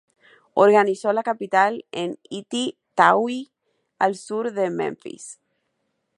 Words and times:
Organizó 0.55 1.13
la 1.13 1.21
capital 1.21 1.85
en 1.91 2.17
Ity-tauy, 2.27 3.51
al 3.99 4.15
sur 4.15 4.51
de 4.51 4.71
Menfis. 4.71 5.39